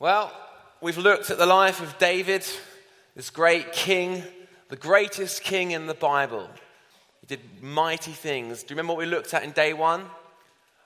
[0.00, 0.32] Well,
[0.80, 2.42] we've looked at the life of David,
[3.14, 4.22] this great king,
[4.70, 6.48] the greatest king in the Bible.
[7.20, 8.62] He did mighty things.
[8.62, 10.06] Do you remember what we looked at in day one?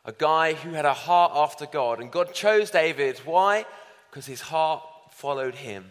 [0.04, 2.00] A guy who had a heart after God.
[2.00, 3.18] And God chose David.
[3.18, 3.66] Why?
[4.10, 5.84] Because his heart followed him.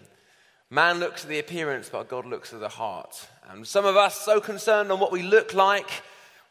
[0.69, 3.29] Man looks at the appearance, but God looks at the heart.
[3.49, 5.89] And some of us so concerned on what we look like,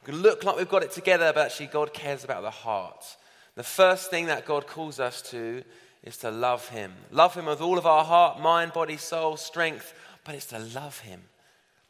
[0.01, 3.19] we can look like we've got it together, but actually God cares about the heart.
[3.57, 5.65] The first thing that God calls us to
[6.03, 6.93] is to love Him.
[7.11, 10.99] Love Him with all of our heart, mind, body, soul, strength, but it's to love
[11.01, 11.23] Him.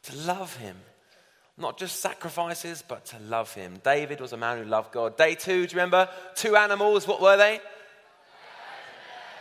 [0.03, 0.75] To love Him.
[1.57, 3.79] Not just sacrifices, but to love Him.
[3.83, 5.17] David was a man who loved God.
[5.17, 6.09] Day two, do you remember?
[6.35, 7.59] Two animals, what were they?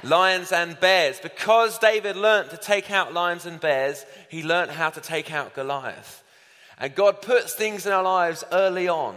[0.02, 1.20] Lions and bears.
[1.20, 5.54] Because David learned to take out lions and bears, he learned how to take out
[5.54, 6.22] Goliath.
[6.78, 9.16] And God puts things in our lives early on,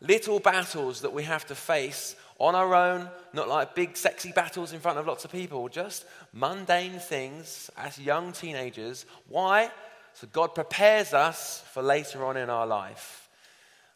[0.00, 4.72] little battles that we have to face on our own, not like big, sexy battles
[4.72, 9.06] in front of lots of people, just mundane things as young teenagers.
[9.28, 9.70] Why?
[10.14, 13.28] So God prepares us for later on in our life.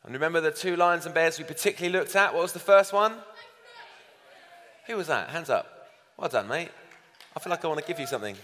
[0.04, 2.34] And remember the two lions and bears we particularly looked at?
[2.34, 3.14] What was the first one?
[4.86, 5.30] Who was that?
[5.30, 5.90] Hands up.
[6.16, 6.70] Well done, mate.
[7.36, 8.36] I feel like I want to give you something.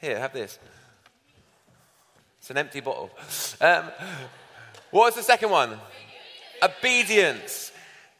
[0.00, 0.58] Here, have this.
[2.38, 3.10] It's an empty bottle.
[3.60, 3.84] Um,
[4.90, 5.78] what was the second one?
[6.62, 7.70] Obedience.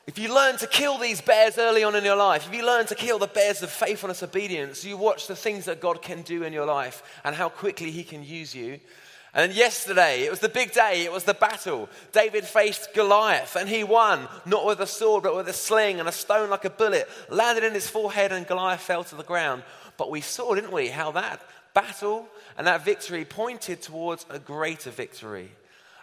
[0.06, 2.86] If you learn to kill these bears early on in your life, if you learn
[2.86, 6.42] to kill the bears of faithfulness, obedience, you watch the things that God can do
[6.42, 8.80] in your life and how quickly He can use you.
[9.34, 11.89] And yesterday, it was the big day, it was the battle.
[12.12, 16.08] David faced Goliath and he won, not with a sword, but with a sling and
[16.08, 19.62] a stone like a bullet landed in his forehead and Goliath fell to the ground.
[19.97, 21.41] But we saw, didn't we, how that
[21.73, 25.50] battle and that victory pointed towards a greater victory.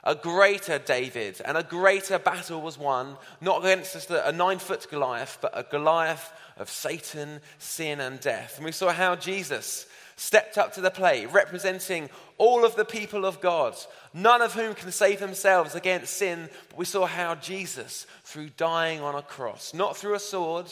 [0.03, 4.87] A greater David and a greater battle was won, not against just a nine foot
[4.89, 8.57] Goliath, but a Goliath of Satan, sin, and death.
[8.57, 9.87] And we saw how Jesus
[10.19, 13.73] stepped up to the plate, representing all of the people of God,
[14.13, 16.49] none of whom can save themselves against sin.
[16.69, 20.67] But we saw how Jesus, through dying on a cross, not through a sword,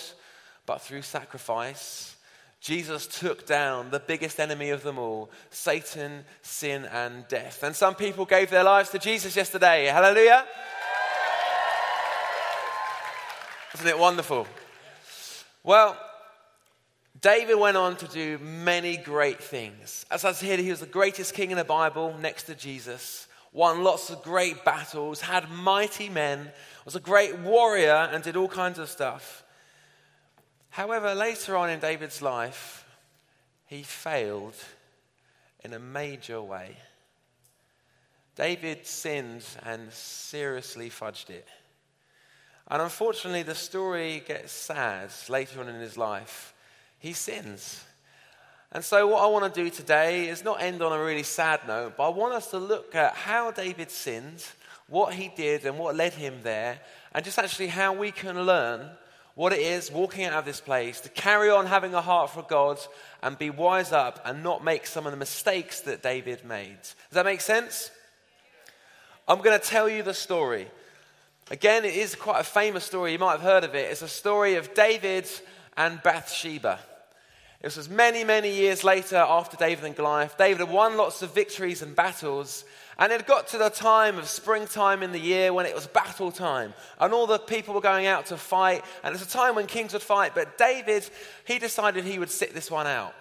[0.65, 2.16] but through sacrifice,
[2.59, 7.63] Jesus took down the biggest enemy of them all Satan, sin, and death.
[7.63, 9.85] And some people gave their lives to Jesus yesterday.
[9.85, 10.45] Hallelujah!
[13.75, 14.47] Isn't it wonderful?
[15.63, 15.97] Well,
[17.21, 20.05] David went on to do many great things.
[20.09, 23.83] As I said, he was the greatest king in the Bible next to Jesus, won
[23.83, 26.51] lots of great battles, had mighty men,
[26.85, 29.43] was a great warrior, and did all kinds of stuff.
[30.77, 32.85] However, later on in David's life,
[33.65, 34.53] he failed
[35.63, 36.77] in a major way.
[38.35, 41.47] David sinned and seriously fudged it.
[42.67, 46.53] And unfortunately, the story gets sad later on in his life
[46.99, 47.83] he sins.
[48.71, 51.61] And so, what I want to do today is not end on a really sad
[51.67, 54.45] note, but I want us to look at how David sinned,
[54.87, 56.79] what he did, and what led him there,
[57.15, 58.91] and just actually how we can learn
[59.37, 62.41] what it is walking out of this place to carry on having a heart for
[62.41, 62.79] God
[63.21, 66.81] and be wise up and not make some of the mistakes that David made.
[66.81, 67.91] Does that make sense?
[69.27, 70.65] I'm going to tell you the story.
[71.51, 73.11] Again, it is quite a famous story.
[73.11, 73.91] You might have heard of it.
[73.91, 75.29] It's a story of David
[75.77, 76.79] and Bathsheba.
[77.61, 80.35] This was many, many years later after David and Goliath.
[80.35, 82.65] David had won lots of victories and battles,
[82.99, 86.31] and it got to the time of springtime in the year when it was battle
[86.31, 89.67] time, and all the people were going out to fight, and it's a time when
[89.67, 90.33] kings would fight.
[90.33, 91.07] But David,
[91.45, 93.13] he decided he would sit this one out.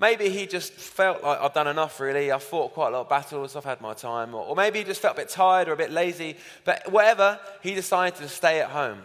[0.00, 2.32] Maybe he just felt like I've done enough, really.
[2.32, 4.34] I've fought quite a lot of battles, I've had my time.
[4.34, 6.38] Or, or maybe he just felt a bit tired or a bit lazy.
[6.64, 8.98] But whatever, he decided to stay at home.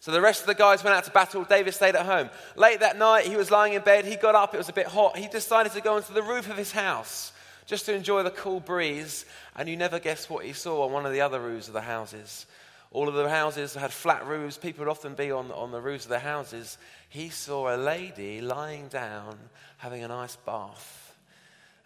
[0.00, 1.44] So the rest of the guys went out to battle.
[1.44, 2.30] David stayed at home.
[2.56, 4.06] Late that night, he was lying in bed.
[4.06, 4.54] He got up.
[4.54, 5.18] It was a bit hot.
[5.18, 7.32] He decided to go onto the roof of his house
[7.66, 9.24] just to enjoy the cool breeze.
[9.56, 11.80] And you never guess what he saw on one of the other roofs of the
[11.80, 12.46] houses.
[12.92, 14.58] All of the houses had flat roofs.
[14.58, 16.76] People would often be on, on the roofs of their houses.
[17.08, 19.38] He saw a lady lying down
[19.78, 21.16] having a nice bath.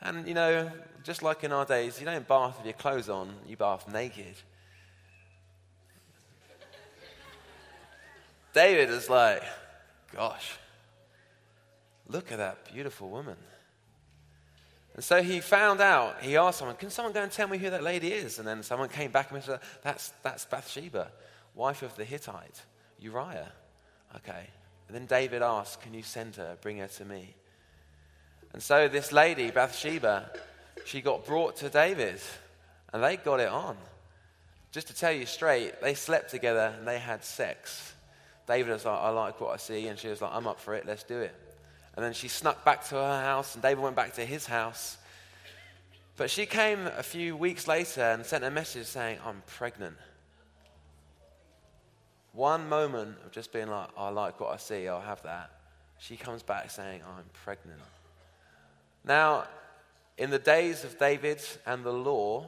[0.01, 0.71] And, you know,
[1.03, 4.35] just like in our days, you don't bath with your clothes on, you bath naked.
[8.55, 9.43] David is like,
[10.15, 10.57] gosh,
[12.09, 13.37] look at that beautiful woman.
[14.95, 17.71] And so he found out, he asked someone, Can someone go and tell me who
[17.71, 18.39] that lady is?
[18.39, 21.11] And then someone came back and said, That's, that's Bathsheba,
[21.55, 22.63] wife of the Hittite,
[23.01, 23.53] Uriah.
[24.17, 24.47] Okay.
[24.87, 27.35] And then David asked, Can you send her, bring her to me?
[28.53, 30.31] And so this lady, Bathsheba,
[30.85, 32.21] she got brought to David,
[32.93, 33.77] and they got it on.
[34.71, 37.95] Just to tell you straight, they slept together and they had sex
[38.47, 39.89] David was like, I like what I see.
[39.89, 40.87] And she was like, I'm up for it.
[40.87, 41.35] Let's do it.
[41.97, 44.99] And then she snuck back to her house, and David went back to his house.
[46.17, 49.97] But she came a few weeks later and sent a message saying, I'm pregnant.
[52.33, 55.51] One moment of just being like, I like what I see, I'll have that.
[55.99, 57.81] She comes back saying, I'm pregnant.
[59.05, 59.45] Now,
[60.19, 62.47] in the days of David and the law,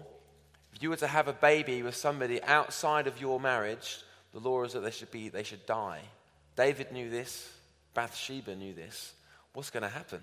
[0.74, 3.98] if you were to have a baby with somebody outside of your marriage,
[4.32, 6.00] the law is that they should, be, they should die.
[6.56, 7.50] David knew this.
[7.94, 9.14] Bathsheba knew this.
[9.56, 10.20] What's going to happen?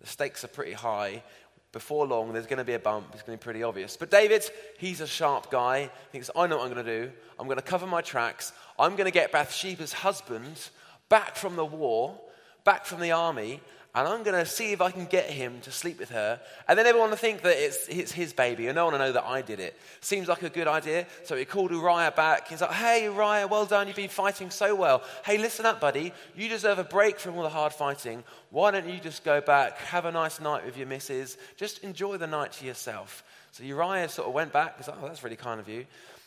[0.00, 1.24] The stakes are pretty high.
[1.72, 3.08] Before long, there's going to be a bump.
[3.12, 3.96] It's going to be pretty obvious.
[3.96, 5.82] But David, he's a sharp guy.
[5.82, 7.12] He thinks, I know what I'm going to do.
[7.36, 8.52] I'm going to cover my tracks.
[8.78, 10.70] I'm going to get Bathsheba's husband
[11.08, 12.16] back from the war,
[12.62, 13.60] back from the army,
[13.92, 16.40] and I'm going to see if I can get him to sleep with her.
[16.68, 19.12] And then everyone will think that it's, it's his baby, and no one will know
[19.12, 19.76] that I did it.
[20.00, 21.06] Seems like a good idea.
[21.24, 22.46] So he called Uriah back.
[22.46, 23.88] He's like, Hey, Uriah, well done.
[23.88, 25.02] You've been fighting so well.
[25.24, 26.12] Hey, listen up, buddy.
[26.36, 28.22] You deserve a break from all the hard fighting.
[28.50, 32.16] Why don't you just go back, have a nice night with your missus, just enjoy
[32.16, 33.24] the night to yourself?
[33.50, 34.76] So Uriah sort of went back.
[34.76, 35.84] He's like, Oh, that's really kind of you.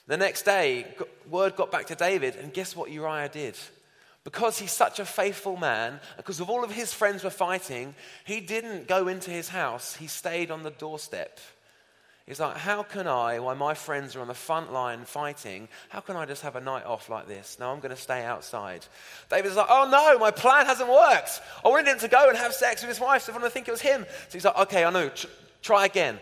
[0.07, 0.85] The next day,
[1.29, 3.55] word got back to David, and guess what Uriah did?
[4.23, 7.93] Because he's such a faithful man, because of all of his friends were fighting,
[8.23, 9.95] he didn't go into his house.
[9.95, 11.39] He stayed on the doorstep.
[12.25, 15.99] He's like, How can I, while my friends are on the front line fighting, how
[15.99, 17.57] can I just have a night off like this?
[17.59, 18.85] No, I'm going to stay outside.
[19.29, 21.41] David's like, Oh no, my plan hasn't worked.
[21.65, 23.51] I wanted him to go and have sex with his wife, so I everyone would
[23.51, 24.05] think it was him.
[24.29, 25.11] So he's like, Okay, I know,
[25.61, 26.17] try again.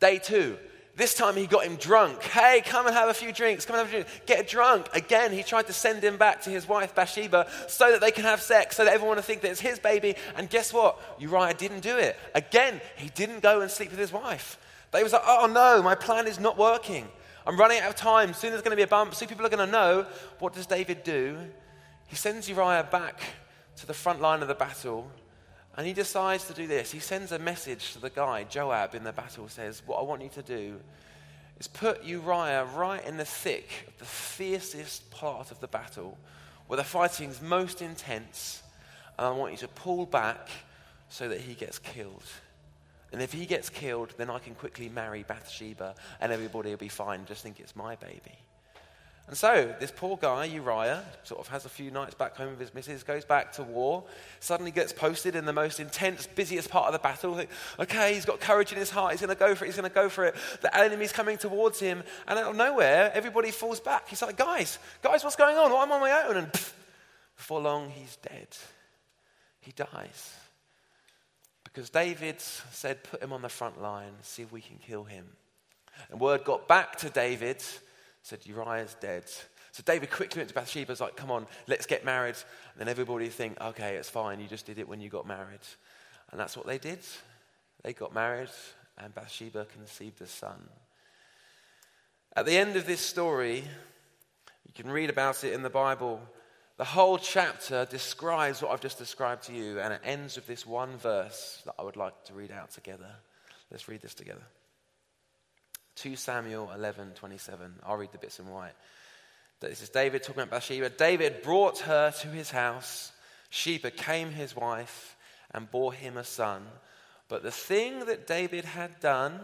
[0.00, 0.58] Day two.
[0.98, 2.24] This time he got him drunk.
[2.24, 3.64] Hey, come and have a few drinks.
[3.64, 4.26] Come and have a drink.
[4.26, 4.88] Get drunk.
[4.92, 8.24] Again, he tried to send him back to his wife Bathsheba so that they can
[8.24, 10.16] have sex, so that everyone would think that it's his baby.
[10.36, 10.98] And guess what?
[11.20, 12.18] Uriah didn't do it.
[12.34, 14.58] Again, he didn't go and sleep with his wife.
[14.90, 17.06] They was like, oh no, my plan is not working.
[17.46, 18.34] I'm running out of time.
[18.34, 19.14] Soon there's going to be a bump.
[19.14, 20.04] Soon people are going to know.
[20.40, 21.38] What does David do?
[22.08, 23.20] He sends Uriah back
[23.76, 25.08] to the front line of the battle
[25.78, 26.90] and he decides to do this.
[26.90, 30.22] He sends a message to the guy, Joab, in the battle, says, What I want
[30.22, 30.80] you to do
[31.60, 36.18] is put Uriah right in the thick of the fiercest part of the battle,
[36.66, 38.60] where the fighting's most intense,
[39.16, 40.48] and I want you to pull back
[41.10, 42.26] so that he gets killed.
[43.12, 46.88] And if he gets killed, then I can quickly marry Bathsheba, and everybody will be
[46.88, 47.24] fine.
[47.24, 48.36] Just think it's my baby.
[49.28, 52.60] And so, this poor guy, Uriah, sort of has a few nights back home with
[52.60, 54.04] his missus, goes back to war,
[54.40, 57.38] suddenly gets posted in the most intense, busiest part of the battle.
[57.78, 59.88] Okay, he's got courage in his heart, he's going to go for it, he's going
[59.88, 60.34] to go for it.
[60.62, 64.08] The enemy's coming towards him, and out of nowhere, everybody falls back.
[64.08, 65.70] He's like, guys, guys, what's going on?
[65.72, 66.38] Well, I'm on my own.
[66.38, 66.72] And pff,
[67.36, 68.48] before long, he's dead.
[69.60, 70.36] He dies.
[71.64, 75.26] Because David said, put him on the front line, see if we can kill him.
[76.10, 77.62] And word got back to David
[78.22, 79.24] said, Uriah's dead.
[79.72, 82.36] So David quickly went to Bathsheba, was like, come on, let's get married.
[82.72, 85.60] And then everybody think, okay, it's fine, you just did it when you got married.
[86.30, 87.00] And that's what they did.
[87.82, 88.50] They got married,
[88.98, 90.68] and Bathsheba conceived a son.
[92.36, 93.64] At the end of this story,
[94.66, 96.20] you can read about it in the Bible.
[96.76, 100.66] The whole chapter describes what I've just described to you, and it ends with this
[100.66, 103.10] one verse that I would like to read out together.
[103.70, 104.42] Let's read this together.
[106.00, 107.74] 2 Samuel 11 27.
[107.84, 108.74] I'll read the bits in white.
[109.60, 110.90] This is David talking about Bathsheba.
[110.90, 113.10] David brought her to his house.
[113.50, 115.16] She became his wife
[115.50, 116.62] and bore him a son.
[117.28, 119.40] But the thing that David had done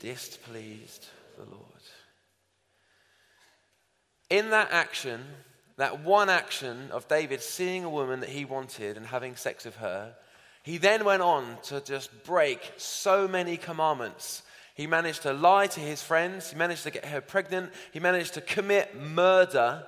[0.00, 1.06] displeased
[1.38, 1.62] the Lord.
[4.28, 5.24] In that action,
[5.76, 9.76] that one action of David seeing a woman that he wanted and having sex with
[9.76, 10.14] her,
[10.62, 14.42] he then went on to just break so many commandments
[14.74, 16.50] he managed to lie to his friends.
[16.50, 17.72] He managed to get her pregnant.
[17.92, 19.84] He managed to commit murder.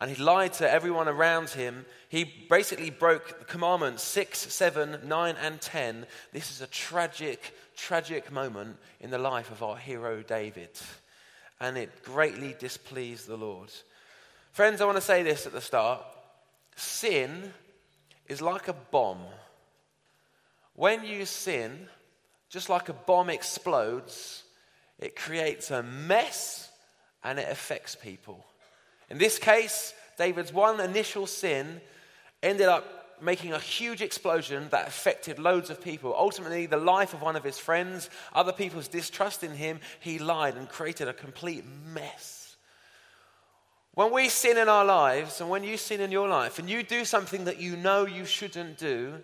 [0.00, 1.84] And he lied to everyone around him.
[2.08, 6.06] He basically broke the commandments 6, 7, 9, and 10.
[6.32, 10.70] This is a tragic, tragic moment in the life of our hero David.
[11.60, 13.70] And it greatly displeased the Lord.
[14.52, 16.02] Friends, I want to say this at the start
[16.76, 17.52] sin
[18.28, 19.24] is like a bomb.
[20.74, 21.88] When you sin,
[22.48, 24.44] just like a bomb explodes,
[24.98, 26.70] it creates a mess
[27.22, 28.44] and it affects people.
[29.10, 31.80] In this case, David's one initial sin
[32.42, 36.14] ended up making a huge explosion that affected loads of people.
[36.16, 40.56] Ultimately, the life of one of his friends, other people's distrust in him, he lied
[40.56, 42.56] and created a complete mess.
[43.94, 46.84] When we sin in our lives, and when you sin in your life, and you
[46.84, 49.14] do something that you know you shouldn't do,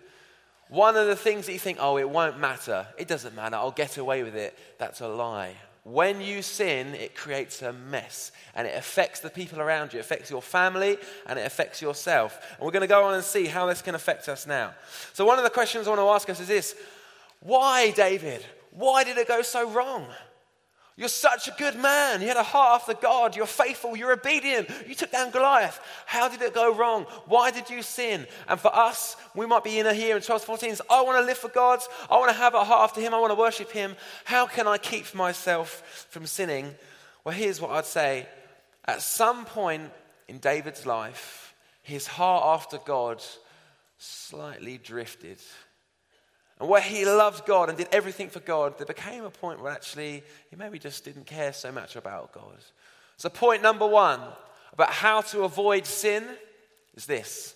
[0.69, 3.71] one of the things that you think, oh, it won't matter, it doesn't matter, I'll
[3.71, 5.55] get away with it, that's a lie.
[5.83, 9.99] When you sin, it creates a mess and it affects the people around you.
[9.99, 12.39] It affects your family and it affects yourself.
[12.57, 14.73] And we're going to go on and see how this can affect us now.
[15.13, 16.75] So, one of the questions I want to ask us is this
[17.39, 18.43] Why, David?
[18.71, 20.07] Why did it go so wrong?
[20.97, 22.21] You're such a good man.
[22.21, 23.35] You had a heart after God.
[23.35, 23.97] You're faithful.
[23.97, 24.69] You're obedient.
[24.87, 25.77] You took down Goliath.
[26.05, 27.03] How did it go wrong?
[27.25, 28.25] Why did you sin?
[28.47, 30.75] And for us, we might be in here in 12 14.
[30.89, 31.81] I want to live for God.
[32.09, 33.13] I want to have a heart after Him.
[33.13, 33.97] I want to worship Him.
[34.23, 36.73] How can I keep myself from sinning?
[37.25, 38.27] Well, here's what I'd say.
[38.85, 39.91] At some point
[40.29, 43.21] in David's life, his heart after God
[43.97, 45.39] slightly drifted.
[46.59, 49.71] And where he loved God and did everything for God, there became a point where
[49.71, 52.57] actually he maybe just didn't care so much about God.
[53.17, 54.21] So, point number one
[54.71, 56.23] about how to avoid sin
[56.95, 57.55] is this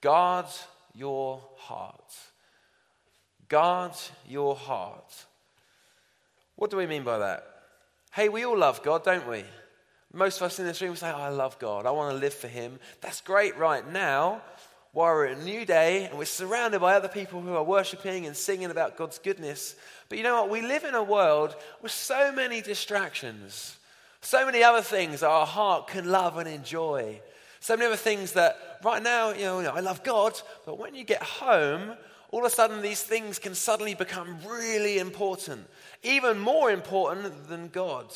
[0.00, 0.46] guard
[0.94, 2.14] your heart.
[3.48, 3.92] Guard
[4.26, 5.26] your heart.
[6.56, 7.46] What do we mean by that?
[8.12, 9.44] Hey, we all love God, don't we?
[10.12, 11.86] Most of us in this room say, oh, I love God.
[11.86, 12.78] I want to live for Him.
[13.00, 14.42] That's great right now
[14.92, 18.26] while we're in a new day and we're surrounded by other people who are worshiping
[18.26, 19.76] and singing about God's goodness.
[20.08, 20.50] But you know what?
[20.50, 23.76] We live in a world with so many distractions,
[24.20, 27.20] so many other things our heart can love and enjoy.
[27.60, 31.04] So many other things that right now, you know, I love God, but when you
[31.04, 31.92] get home,
[32.30, 35.66] all of a sudden these things can suddenly become really important,
[36.02, 38.06] even more important than God.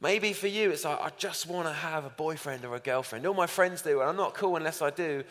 [0.00, 3.26] Maybe for you, it's like, I just want to have a boyfriend or a girlfriend.
[3.26, 5.24] All my friends do, and I'm not cool unless I do.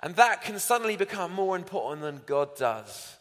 [0.00, 3.16] And that can suddenly become more important than God does.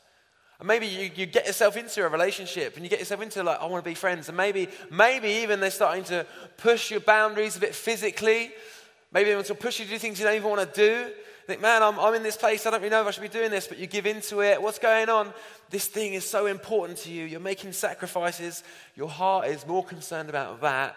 [0.60, 3.60] And maybe you, you get yourself into a relationship and you get yourself into, like,
[3.60, 4.28] I want to be friends.
[4.30, 6.26] And maybe, maybe even they're starting to
[6.58, 8.52] push your boundaries a bit physically.
[9.12, 11.12] Maybe they want to push you to do things you don't even want to do
[11.48, 12.66] think, man, I'm, I'm in this place.
[12.66, 14.62] I don't really know if I should be doing this, but you give into it.
[14.62, 15.34] What's going on?
[15.70, 17.26] This thing is so important to you.
[17.26, 18.64] You're making sacrifices.
[18.96, 20.96] Your heart is more concerned about that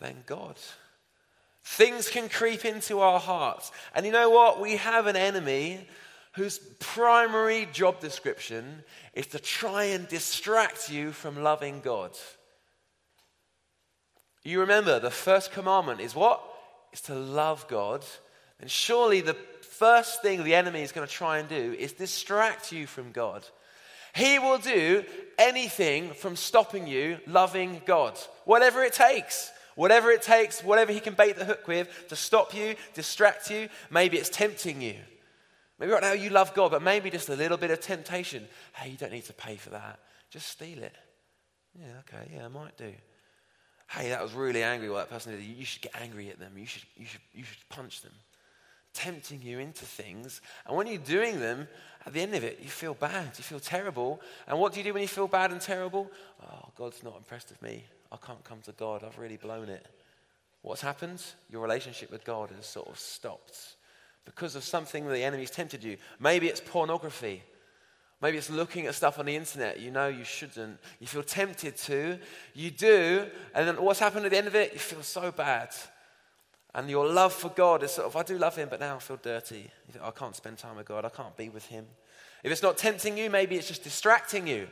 [0.00, 0.56] than God.
[1.64, 3.70] Things can creep into our hearts.
[3.94, 4.60] And you know what?
[4.60, 5.86] We have an enemy
[6.32, 8.82] whose primary job description
[9.14, 12.16] is to try and distract you from loving God.
[14.42, 16.42] You remember the first commandment is what?
[16.92, 18.04] Is to love God.
[18.60, 19.36] And surely the
[19.72, 23.44] first thing the enemy is going to try and do is distract you from God.
[24.14, 25.04] He will do
[25.38, 29.50] anything from stopping you loving God, whatever it takes.
[29.74, 33.70] Whatever it takes, whatever he can bait the hook with to stop you, distract you.
[33.90, 34.96] Maybe it's tempting you.
[35.78, 38.46] Maybe right now you love God, but maybe just a little bit of temptation.
[38.74, 39.98] Hey, you don't need to pay for that.
[40.30, 40.94] Just steal it.
[41.74, 42.92] Yeah, okay, yeah, I might do.
[43.88, 45.42] Hey, that was really angry what that person did.
[45.42, 46.52] You should get angry at them.
[46.58, 48.12] You should, you should, you should punch them
[48.94, 50.40] tempting you into things.
[50.66, 51.68] And when you're doing them,
[52.04, 54.20] at the end of it, you feel bad, you feel terrible.
[54.46, 56.10] And what do you do when you feel bad and terrible?
[56.42, 57.84] Oh, God's not impressed with me.
[58.10, 59.04] I can't come to God.
[59.04, 59.86] I've really blown it.
[60.62, 61.22] What's happened?
[61.50, 63.76] Your relationship with God has sort of stopped
[64.24, 65.96] because of something the enemy's tempted you.
[66.20, 67.42] Maybe it's pornography.
[68.20, 70.78] Maybe it's looking at stuff on the internet you know you shouldn't.
[71.00, 72.18] You feel tempted to.
[72.54, 73.26] You do.
[73.54, 74.72] And then what's happened at the end of it?
[74.72, 75.70] You feel so bad.
[76.74, 78.98] And your love for God is sort of, I do love Him, but now I
[78.98, 79.70] feel dirty.
[79.90, 81.04] Think, oh, I can't spend time with God.
[81.04, 81.86] I can't be with Him.
[82.42, 84.68] If it's not tempting you, maybe it's just distracting you.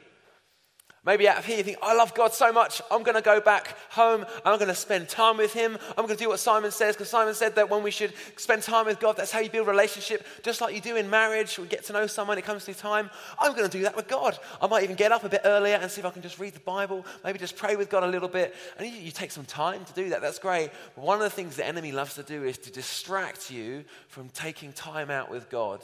[1.04, 3.40] Maybe out of here you think, I love God so much, I'm going to go
[3.40, 5.78] back home I'm going to spend time with Him.
[5.90, 8.62] I'm going to do what Simon says, because Simon said that when we should spend
[8.62, 11.58] time with God, that's how you build a relationship, just like you do in marriage.
[11.58, 13.08] We get to know someone, it comes through time.
[13.38, 14.38] I'm going to do that with God.
[14.60, 16.52] I might even get up a bit earlier and see if I can just read
[16.52, 18.54] the Bible, maybe just pray with God a little bit.
[18.78, 20.70] And you, you take some time to do that, that's great.
[20.96, 24.28] But one of the things the enemy loves to do is to distract you from
[24.30, 25.80] taking time out with God.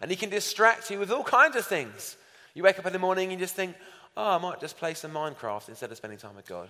[0.00, 2.16] And he can distract you with all kinds of things.
[2.54, 3.74] You wake up in the morning and you just think,
[4.16, 6.68] oh, I might just play some Minecraft instead of spending time with God.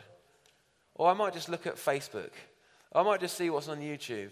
[0.94, 2.30] Or I might just look at Facebook.
[2.92, 4.30] Or I might just see what's on YouTube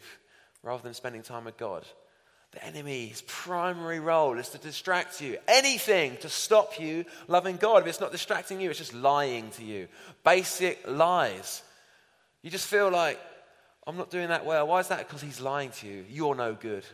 [0.63, 1.85] rather than spending time with God.
[2.53, 5.37] The enemy's primary role is to distract you.
[5.47, 7.83] Anything to stop you loving God.
[7.83, 9.89] If it's not distracting you, it's just lying to you.
[10.25, 11.63] Basic lies.
[12.43, 13.21] You just feel like,
[13.87, 14.67] I'm not doing that well.
[14.67, 15.07] Why is that?
[15.07, 16.05] Because he's lying to you.
[16.09, 16.85] You're no good.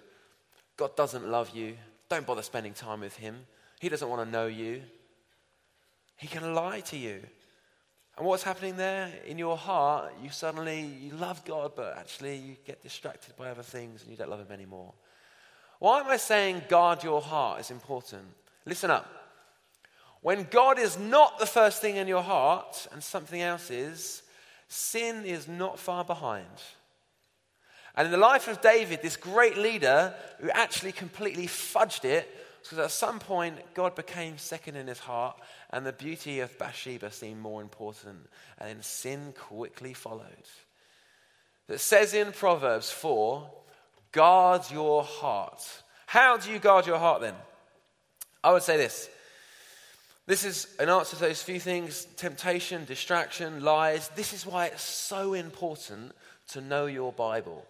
[0.76, 1.76] God doesn't love you.
[2.08, 3.46] Don't bother spending time with him.
[3.80, 4.82] He doesn't want to know you.
[6.16, 7.20] He can lie to you.
[8.16, 10.12] And what's happening there in your heart?
[10.22, 14.16] You suddenly you love God, but actually you get distracted by other things and you
[14.16, 14.94] don't love Him anymore.
[15.80, 18.24] Why am I saying guard your heart is important?
[18.64, 19.06] Listen up.
[20.22, 24.22] When God is not the first thing in your heart and something else is,
[24.68, 26.46] sin is not far behind.
[27.96, 32.28] And in the life of David, this great leader who actually completely fudged it
[32.64, 37.10] Because at some point, God became second in his heart, and the beauty of Bathsheba
[37.10, 38.26] seemed more important,
[38.58, 40.48] and then sin quickly followed.
[41.68, 43.50] That says in Proverbs 4
[44.12, 45.62] guard your heart.
[46.06, 47.34] How do you guard your heart then?
[48.42, 49.10] I would say this.
[50.26, 54.08] This is an answer to those few things temptation, distraction, lies.
[54.16, 56.12] This is why it's so important
[56.48, 57.66] to know your Bible.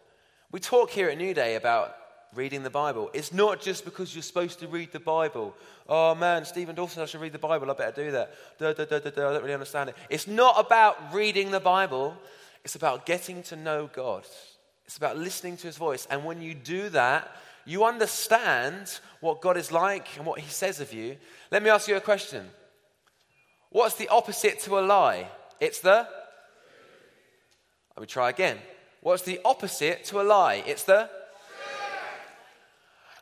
[0.53, 1.97] We talk here at New Day about
[2.35, 3.11] reading the Bible.
[3.13, 5.55] It's not just because you're supposed to read the Bible.
[5.89, 7.71] Oh man, Stephen Dawson, I should read the Bible.
[7.71, 8.35] I better do that.
[8.59, 8.97] Da, da, da.
[8.97, 9.97] I don't really understand it.
[10.11, 12.17] It's not about reading the Bible,
[12.65, 14.25] it's about getting to know God.
[14.87, 16.07] It's about listening to his voice.
[16.11, 20.81] And when you do that, you understand what God is like and what he says
[20.81, 21.17] of you.
[21.51, 22.47] Let me ask you a question.
[23.71, 25.29] What's the opposite to a lie?
[25.61, 26.07] It's the.
[27.97, 28.59] Let me try again.
[29.01, 30.63] What's the opposite to a lie?
[30.67, 31.09] It's the.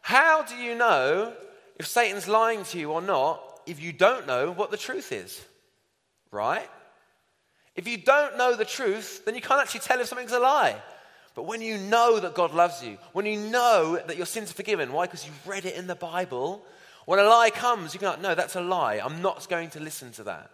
[0.03, 1.33] How do you know
[1.79, 5.41] if Satan's lying to you or not if you don't know what the truth is?
[6.31, 6.69] Right?
[7.75, 10.77] If you don't know the truth, then you can't actually tell if something's a lie.
[11.35, 14.55] But when you know that God loves you, when you know that your sins are
[14.55, 15.07] forgiven, why?
[15.07, 16.63] Because you've read it in the Bible.
[17.07, 19.01] When a lie comes, you can go, no, that's a lie.
[19.03, 20.51] I'm not going to listen to that.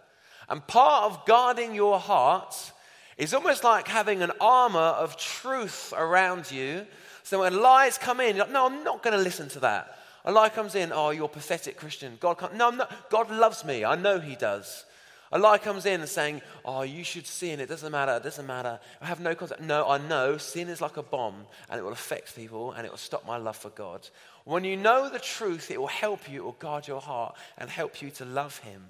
[0.47, 2.71] And part of guarding your heart
[3.17, 6.87] is almost like having an armor of truth around you.
[7.29, 9.99] So when lies come in, you're like, no, I'm not going to listen to that.
[10.25, 12.17] A lie comes in, oh, you're a pathetic Christian.
[12.19, 12.55] God can't.
[12.55, 13.11] No, I'm not.
[13.11, 13.85] God loves me.
[13.85, 14.83] I know He does.
[15.31, 17.59] A lie comes in saying, Oh, you should sin.
[17.59, 18.13] It doesn't matter.
[18.13, 18.79] It doesn't matter.
[18.99, 19.61] I have no concept.
[19.61, 22.89] No, I know sin is like a bomb and it will affect people and it
[22.89, 24.09] will stop my love for God.
[24.43, 27.69] When you know the truth, it will help you, it will guard your heart and
[27.69, 28.81] help you to love Him.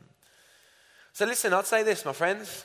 [1.12, 2.64] So, listen, I'd say this, my friends.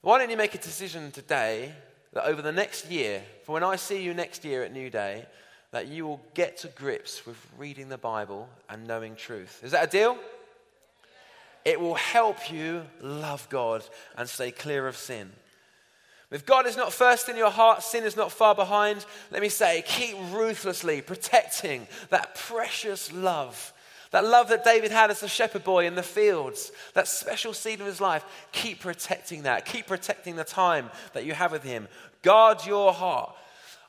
[0.00, 1.72] Why don't you make a decision today
[2.12, 5.26] that over the next year, for when I see you next year at New Day,
[5.70, 9.60] that you will get to grips with reading the Bible and knowing truth?
[9.64, 10.18] Is that a deal?
[11.64, 13.82] It will help you love God
[14.16, 15.32] and stay clear of sin.
[16.30, 19.04] If God is not first in your heart, sin is not far behind.
[19.30, 23.72] Let me say, keep ruthlessly protecting that precious love.
[24.12, 27.80] That love that David had as a shepherd boy in the fields, that special seed
[27.80, 29.64] of his life, keep protecting that.
[29.64, 31.88] Keep protecting the time that you have with him.
[32.22, 33.34] Guard your heart.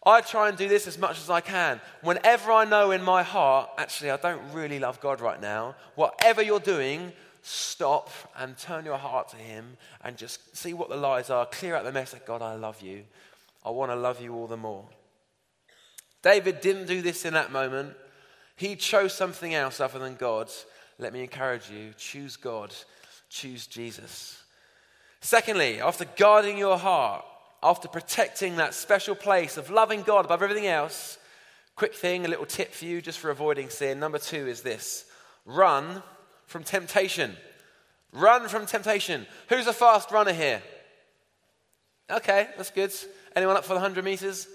[0.06, 1.80] I try and do this as much as I can.
[2.02, 6.42] Whenever I know in my heart, actually, I don't really love God right now, whatever
[6.42, 11.30] you're doing, stop and turn your heart to Him and just see what the lies
[11.30, 11.46] are.
[11.46, 13.04] Clear out the mess God, I love you.
[13.66, 14.86] I want to love you all the more.
[16.22, 17.96] David didn't do this in that moment.
[18.56, 20.50] He chose something else other than God.
[21.00, 22.74] Let me encourage you choose God,
[23.30, 24.42] choose Jesus.
[25.22, 27.26] Secondly, after guarding your heart,
[27.64, 31.18] after protecting that special place of loving God above everything else,
[31.76, 34.00] quick thing, a little tip for you just for avoiding sin.
[34.00, 35.06] Number two is this
[35.46, 36.04] run
[36.46, 37.36] from temptation.
[38.12, 39.26] Run from temptation.
[39.50, 40.62] Who's a fast runner here?
[42.12, 42.94] Okay, that's good.
[43.36, 44.48] Anyone up for the 100 meters?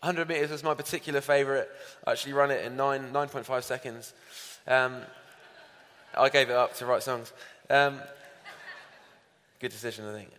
[0.00, 1.68] 100 meters is my particular favorite.
[2.06, 4.14] I actually run it in 9, 9.5 seconds.
[4.66, 5.02] Um,
[6.16, 7.32] I gave it up to write songs.
[7.68, 8.00] Um,
[9.60, 10.30] good decision, I think.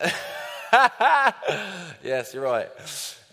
[2.04, 2.68] yes, you're right.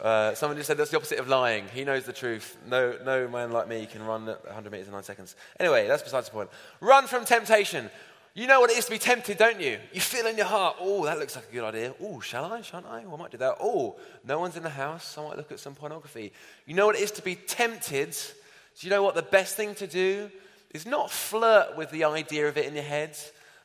[0.01, 1.65] Uh, someone just said that's the opposite of lying.
[1.73, 2.57] He knows the truth.
[2.67, 5.35] No, no man like me can run 100 meters in nine seconds.
[5.59, 6.49] Anyway, that's besides the point.
[6.79, 7.91] Run from temptation.
[8.33, 9.77] You know what it is to be tempted, don't you?
[9.91, 11.93] You feel in your heart, oh, that looks like a good idea.
[12.01, 12.61] Oh, shall I?
[12.61, 13.03] Shan't I?
[13.03, 13.57] Well, I might do that.
[13.59, 15.17] Oh, no one's in the house.
[15.17, 16.31] I might look at some pornography.
[16.65, 18.11] You know what it is to be tempted?
[18.11, 20.31] Do you know what the best thing to do
[20.73, 23.17] is not flirt with the idea of it in your head,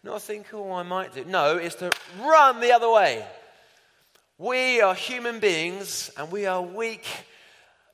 [0.03, 1.25] not think, oh, I might do.
[1.25, 3.25] No, it's to run the other way.
[4.39, 7.07] We are human beings and we are weak.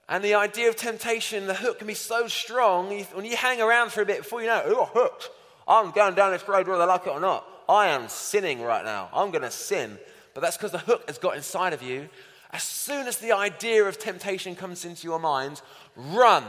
[0.09, 2.89] And the idea of temptation, the hook can be so strong.
[3.13, 5.31] When you hang around for a bit before you know oh, hooked.
[5.67, 7.47] I'm going down this road whether I like it or not.
[7.69, 9.09] I am sinning right now.
[9.13, 9.99] I'm going to sin.
[10.35, 12.09] But that's because the hook has got inside of you.
[12.51, 15.63] As soon as the idea of temptation comes into your mind,
[15.97, 16.45] run.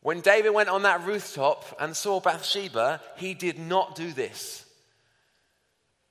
[0.00, 4.64] When David went on that rooftop and saw Bathsheba, he did not do this.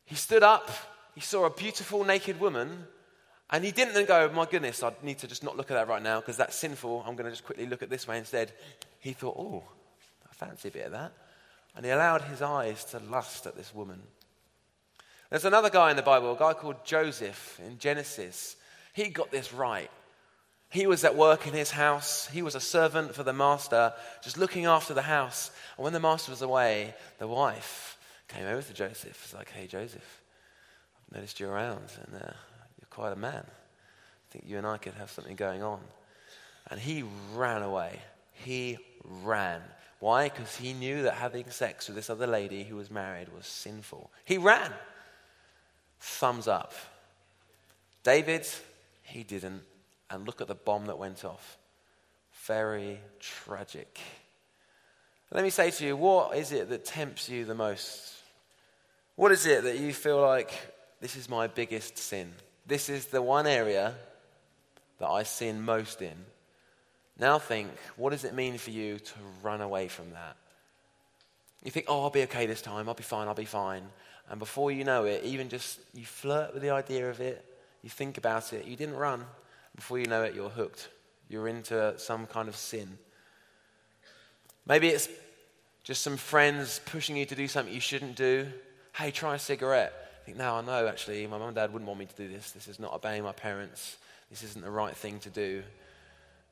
[0.06, 0.70] He stood up
[1.14, 2.86] he saw a beautiful naked woman
[3.50, 5.88] and he didn't then go, My goodness, I need to just not look at that
[5.88, 7.04] right now because that's sinful.
[7.06, 8.52] I'm going to just quickly look at this way instead.
[9.00, 9.64] He thought, Oh,
[10.42, 11.14] fancy a bit of that.
[11.76, 14.02] And he allowed his eyes to lust at this woman.
[15.30, 18.58] There's another guy in the Bible, a guy called Joseph in Genesis.
[18.94, 19.90] He got this right.
[20.70, 22.28] He was at work in his house.
[22.28, 25.52] He was a servant for the master, just looking after the house.
[25.78, 29.22] And when the master was away, the wife came over to Joseph.
[29.24, 30.22] It's like, hey, Joseph,
[31.08, 32.34] I've noticed you around, and uh,
[32.80, 33.46] you're quite a man.
[33.46, 35.80] I think you and I could have something going on.
[36.70, 37.04] And he
[37.36, 38.00] ran away.
[38.34, 38.78] He
[39.24, 39.62] ran.
[40.02, 40.30] Why?
[40.30, 44.10] Because he knew that having sex with this other lady who was married was sinful.
[44.26, 44.74] He ran.
[46.00, 46.74] Thumbs up.
[48.04, 48.48] David,
[49.04, 49.62] he didn't.
[50.10, 51.56] And look at the bomb that went off.
[52.48, 54.00] Very tragic.
[55.32, 58.16] Let me say to you, what is it that tempts you the most?
[59.16, 60.52] What is it that you feel like
[61.00, 62.34] this is my biggest sin?
[62.66, 63.94] This is the one area
[64.98, 66.18] that I sin most in.
[67.22, 70.36] Now think, what does it mean for you to run away from that?
[71.64, 73.84] You think, oh, I'll be okay this time, I'll be fine, I'll be fine.
[74.28, 77.46] And before you know it, even just you flirt with the idea of it,
[77.84, 79.24] you think about it, you didn't run.
[79.76, 80.90] Before you know it, you're hooked.
[81.30, 82.98] You're into some kind of sin.
[84.66, 85.08] Maybe it's
[85.84, 88.48] just some friends pushing you to do something you shouldn't do.
[88.94, 89.94] Hey, try a cigarette.
[90.24, 92.28] I think, now I know actually, my mum and dad wouldn't want me to do
[92.28, 92.52] this.
[92.52, 93.98] This is not obeying my parents.
[94.32, 95.62] This isn't the right thing to do.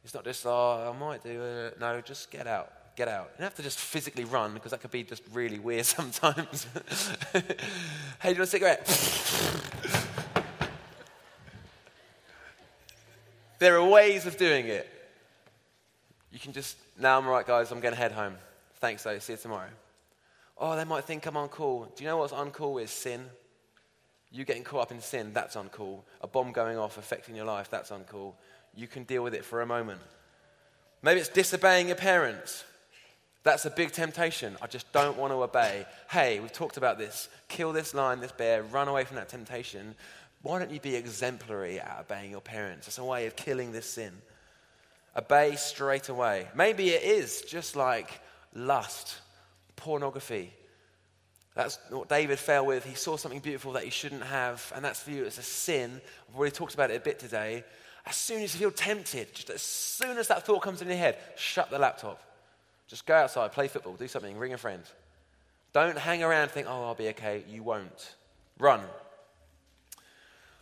[0.04, 1.80] It's not just, oh, I might do it.
[1.80, 2.72] No, just get out.
[2.96, 3.32] Get out.
[3.34, 6.68] You don't have to just physically run because that could be just really weird sometimes.
[7.34, 8.86] hey, do you want a cigarette?
[13.60, 14.90] there are ways of doing it.
[16.32, 18.36] You can just, now I'm all right, guys, I'm going to head home.
[18.76, 19.20] Thanks, though.
[19.20, 19.70] See you tomorrow.
[20.58, 21.96] Oh, they might think I'm uncool.
[21.96, 23.26] Do you know what's uncool is sin?
[24.32, 26.02] You getting caught up in sin, that's uncool.
[26.22, 28.34] A bomb going off affecting your life, that's uncool
[28.75, 30.01] you can deal with it for a moment.
[31.01, 32.63] Maybe it's disobeying your parents.
[33.43, 34.58] That's a big temptation.
[34.62, 35.86] I just don't want to obey.
[36.10, 37.29] Hey, we've talked about this.
[37.47, 39.95] Kill this lion, this bear, run away from that temptation.
[40.41, 42.88] Why don't you be exemplary at obeying your parents?
[42.88, 44.13] It's a way of killing this sin.
[45.15, 46.47] Obey straight away.
[46.53, 48.21] Maybe it is just like
[48.53, 49.17] lust,
[49.75, 50.53] pornography.
[51.55, 52.86] That's what David fell with.
[52.86, 55.25] He saw something beautiful that he shouldn't have, and that's for you.
[55.25, 55.99] It's a sin.
[56.29, 57.63] I've already talked about it a bit today.
[58.06, 60.98] As soon as you feel tempted, just as soon as that thought comes in your
[60.98, 62.22] head, shut the laptop.
[62.88, 64.82] Just go outside, play football, do something, ring a friend.
[65.74, 67.44] Don't hang around think, oh, I'll be okay.
[67.48, 68.16] You won't.
[68.58, 68.82] Run.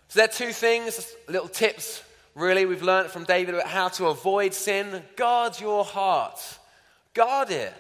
[0.10, 2.04] So, there are two things, little tips,
[2.36, 5.04] really, we've learned from David about how to avoid sin.
[5.16, 6.40] Guard your heart,
[7.14, 7.74] guard it.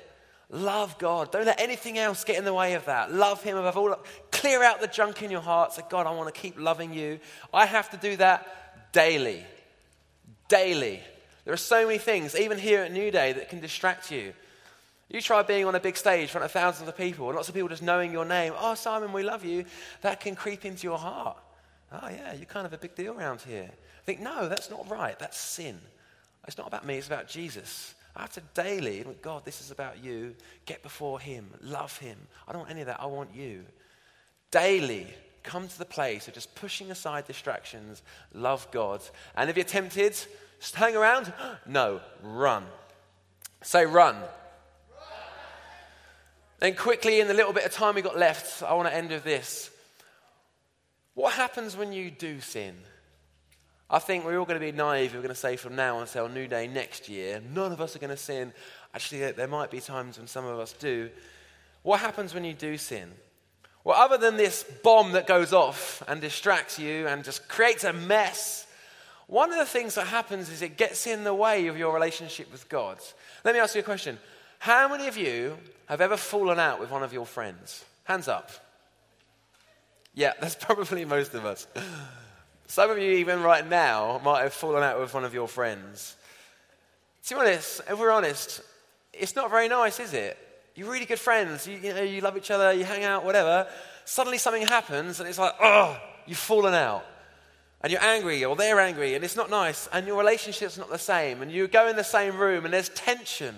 [0.49, 1.29] Love God.
[1.33, 3.13] Don't let anything else get in the way of that.
[3.13, 3.95] Love Him above all.
[4.31, 5.73] Clear out the junk in your heart.
[5.73, 7.19] Say, God, I want to keep loving you.
[7.53, 8.66] I have to do that
[8.97, 9.45] daily
[10.47, 11.01] daily.
[11.45, 14.33] There are so many things, even here at New Day, that can distract you.
[15.09, 17.47] You try being on a big stage in front of thousands of people, and lots
[17.47, 18.53] of people just knowing your name.
[18.57, 19.63] Oh, Simon, we love you.
[20.01, 21.37] That can creep into your heart.
[21.91, 23.69] Oh, yeah, you're kind of a big deal around here.
[23.71, 25.17] I think, no, that's not right.
[25.17, 25.79] That's sin.
[26.45, 27.93] It's not about me, it's about Jesus.
[28.15, 30.35] I have to daily, God, this is about you.
[30.65, 32.17] Get before Him, love Him.
[32.47, 32.99] I don't want any of that.
[32.99, 33.63] I want you.
[34.51, 35.07] Daily,
[35.47, 39.01] come to the place of just pushing aside distractions, love God.
[39.35, 40.15] And if you're tempted,
[40.59, 41.33] just hang around.
[41.65, 42.65] No, run.
[43.63, 44.17] Say run.
[46.59, 49.09] Then, quickly, in the little bit of time we got left, I want to end
[49.09, 49.69] with this.
[51.13, 52.75] What happens when you do sin?
[53.89, 55.13] I think we're all going to be naive.
[55.13, 57.99] We're going to say from now until New Day next year, none of us are
[57.99, 58.53] going to sin.
[58.93, 61.09] Actually, there might be times when some of us do.
[61.83, 63.11] What happens when you do sin?
[63.87, 67.93] Well, other than this bomb that goes off and distracts you and just creates a
[67.93, 68.67] mess,
[69.27, 72.51] one of the things that happens is it gets in the way of your relationship
[72.51, 72.97] with God.
[73.45, 74.17] Let me ask you a question.
[74.59, 77.85] How many of you have ever fallen out with one of your friends?
[78.03, 78.51] Hands up.
[80.13, 81.65] Yeah, that's probably most of us.
[82.67, 86.17] Some of you, even right now, might have fallen out with one of your friends.
[87.27, 88.59] To be honest, if we're honest,
[89.13, 90.37] it's not very nice, is it?
[90.77, 91.65] You're really good friends.
[91.65, 93.65] You, you, know, you love each other, you hang out, whatever.
[94.05, 97.03] Suddenly something happens and it's like, oh, you've fallen out.
[97.81, 100.99] And you're angry or they're angry and it's not nice and your relationship's not the
[100.99, 103.55] same and you go in the same room and there's tension.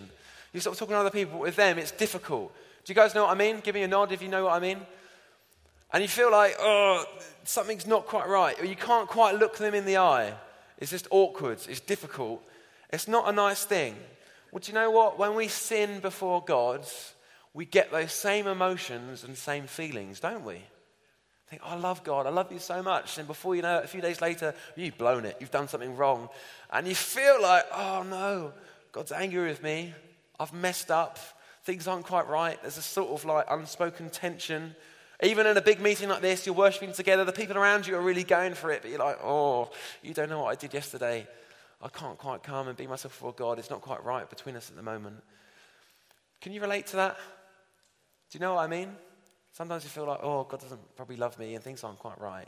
[0.54, 2.54] You start talking to other people with them, it's difficult.
[2.86, 3.60] Do you guys know what I mean?
[3.60, 4.80] Give me a nod if you know what I mean.
[5.92, 7.04] And you feel like, oh,
[7.44, 10.34] something's not quite right, or you can't quite look them in the eye.
[10.78, 12.42] It's just awkward, it's difficult.
[12.92, 13.98] It's not a nice thing.
[14.52, 15.20] Well, do you know what?
[15.20, 16.86] When we sin before God,
[17.54, 20.62] we get those same emotions and same feelings, don't we?
[21.50, 23.18] Think, oh, I love God, I love you so much.
[23.18, 25.98] And before you know it, a few days later, you've blown it, you've done something
[25.98, 26.30] wrong.
[26.72, 28.54] And you feel like, oh no,
[28.92, 29.94] God's angry with me,
[30.40, 31.18] I've messed up,
[31.64, 32.62] things aren't quite right.
[32.62, 34.76] There's a sort of like unspoken tension.
[35.24, 38.02] Even in a big meeting like this, you're worshiping together, the people around you are
[38.02, 39.72] really going for it, but you're like, oh,
[40.04, 41.28] you don't know what I did yesterday.
[41.82, 43.58] I can't quite come and be myself before God.
[43.58, 45.24] It's not quite right between us at the moment.
[46.42, 47.18] Can you relate to that?
[48.32, 48.96] Do you know what I mean?
[49.54, 52.48] Sometimes you feel like, oh, God doesn't probably love me and things aren't quite right.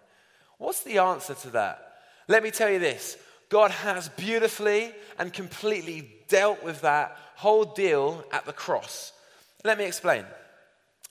[0.58, 1.94] What's the answer to that?
[2.28, 3.18] Let me tell you this
[3.50, 9.12] God has beautifully and completely dealt with that whole deal at the cross.
[9.64, 10.26] Let me explain.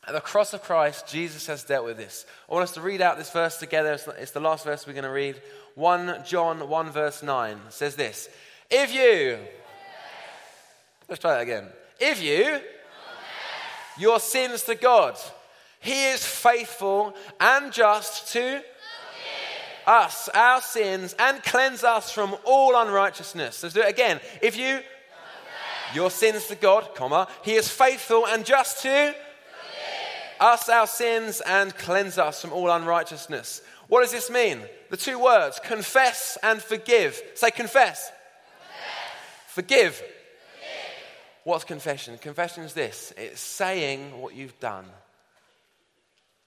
[0.07, 2.25] At the cross of Christ, Jesus has dealt with this.
[2.49, 3.99] I want us to read out this verse together.
[4.19, 5.41] It's the last verse we're going to read.
[5.75, 8.29] 1 John 1, verse 9 says this
[8.71, 9.39] If you,
[11.09, 11.67] let's try that again.
[12.01, 12.61] If you,
[13.99, 15.19] your sins to God,
[15.81, 18.63] He is faithful and just to
[19.87, 23.63] us our sins and cleanse us from all unrighteousness.
[23.63, 24.21] Let's do it again.
[24.41, 24.81] If you
[25.93, 29.15] your sins to God, comma, He is faithful and just to
[30.41, 33.63] us our sins and cleanse us from all unrighteousness.
[33.89, 34.61] What does this mean?
[34.89, 37.21] The two words, confess and forgive.
[37.35, 38.11] Say confess.
[38.11, 38.13] confess.
[39.49, 39.95] Forgive.
[39.95, 40.05] forgive.
[41.45, 42.19] What's confession?
[42.19, 44.87] Confession is this it's saying what you've done.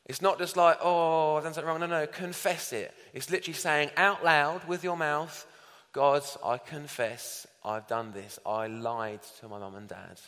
[0.06, 1.80] It's not just like, oh, I've done something wrong.
[1.80, 2.94] No, no, confess it.
[3.14, 5.48] It's literally saying out loud with your mouth,
[5.94, 8.40] God, I confess I've done this.
[8.46, 10.20] I lied to my mum and dad.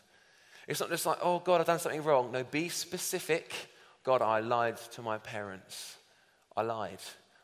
[0.67, 2.31] It's not just like, oh, God, I've done something wrong.
[2.31, 3.53] No, be specific.
[4.03, 5.97] God, I lied to my parents.
[6.55, 6.99] I lied.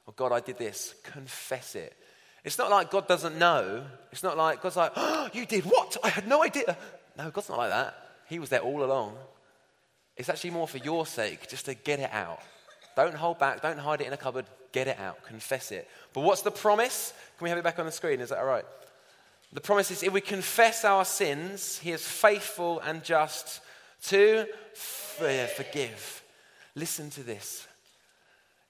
[0.08, 0.96] Oh, God, I did this.
[1.04, 1.96] Confess it.
[2.44, 3.84] It's not like God doesn't know.
[4.12, 5.98] It's not like God's like, oh, you did what?
[6.04, 6.76] I had no idea.
[7.18, 7.96] No, God's not like that.
[8.28, 9.16] He was there all along.
[10.18, 12.40] It's actually more for your sake, just to get it out.
[12.96, 13.62] Don't hold back.
[13.62, 14.46] Don't hide it in a cupboard.
[14.72, 15.24] Get it out.
[15.26, 15.88] Confess it.
[16.14, 17.14] But what's the promise?
[17.38, 18.20] Can we have it back on the screen?
[18.22, 18.66] Is that all right?
[19.54, 23.62] The promise is if we confess our sins, He is faithful and just
[24.04, 26.24] to forgive.
[26.76, 27.68] Listen to this.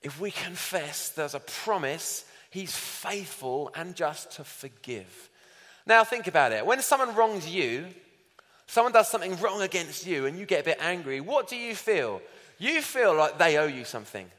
[0.02, 5.30] If we confess, there's a promise, He's faithful and just to forgive.
[5.86, 6.66] Now, think about it.
[6.66, 7.86] When someone wrongs you,
[8.68, 11.76] someone does something wrong against you, and you get a bit angry, what do you
[11.76, 12.22] feel?
[12.58, 14.30] You feel like they owe you something.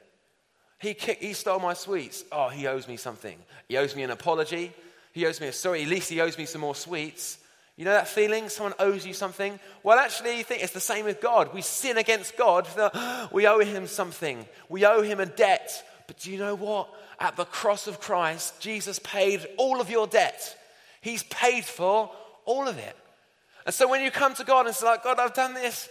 [0.78, 2.24] He, kicked, he stole my sweets.
[2.32, 3.38] Oh, he owes me something.
[3.68, 4.72] He owes me an apology.
[5.12, 5.82] He owes me a sorry.
[5.82, 7.38] At least he owes me some more sweets.
[7.76, 8.48] You know that feeling?
[8.48, 9.58] Someone owes you something?
[9.82, 11.54] Well, actually, you think it's the same with God.
[11.54, 12.66] We sin against God.
[13.32, 14.46] We owe him something.
[14.68, 15.84] We owe him a debt.
[16.06, 16.88] But do you know what?
[17.18, 20.56] At the cross of Christ, Jesus paid all of your debt.
[21.00, 22.10] He's paid for
[22.44, 22.96] all of it.
[23.64, 25.88] And so when you come to God and say, like, God, I've done this,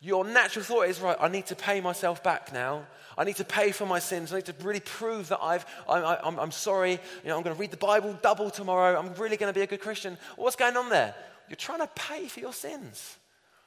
[0.00, 2.86] your natural thought is, right, I need to pay myself back now.
[3.20, 4.32] I need to pay for my sins.
[4.32, 6.92] I need to really prove that I've, I'm, I'm, I'm sorry.
[6.92, 8.98] You know, I'm going to read the Bible double tomorrow.
[8.98, 10.16] I'm really going to be a good Christian.
[10.36, 11.14] What's going on there?
[11.46, 13.18] You're trying to pay for your sins.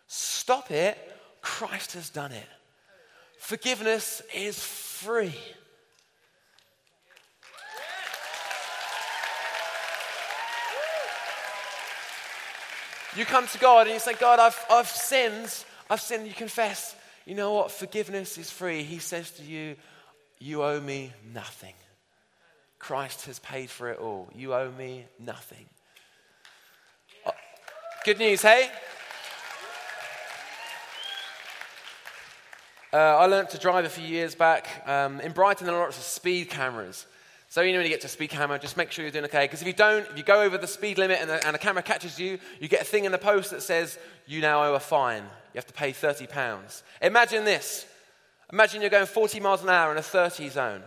[0.07, 0.97] Stop it.
[1.43, 2.47] Christ has done it.
[3.37, 5.35] Forgiveness is free.
[13.15, 15.63] You come to God and you say, God, I've, I've sinned.
[15.91, 16.25] I've sinned.
[16.25, 17.71] You confess you know what?
[17.71, 18.83] Forgiveness is free.
[18.83, 19.75] He says to you,
[20.39, 21.73] You owe me nothing.
[22.79, 24.29] Christ has paid for it all.
[24.35, 25.65] You owe me nothing.
[27.25, 27.31] Oh,
[28.05, 28.69] good news, hey?
[32.91, 34.87] Uh, I learned to drive a few years back.
[34.87, 37.07] Um, in Brighton, there are lots of speed cameras.
[37.53, 39.43] So you know when you get to speed camera, just make sure you're doing okay.
[39.43, 41.59] Because if you don't, if you go over the speed limit and, the, and a
[41.59, 44.73] camera catches you, you get a thing in the post that says you now owe
[44.73, 45.21] a fine.
[45.21, 46.81] You have to pay thirty pounds.
[46.99, 47.85] Imagine this.
[48.51, 50.81] Imagine you're going 40 miles an hour in a 30 zone.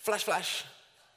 [0.00, 0.64] Flash, flash.